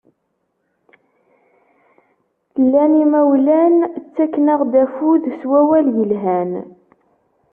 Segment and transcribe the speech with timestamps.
[2.63, 6.51] Llan imawlan ttaken-aɣ-d affud s wawal yelhan.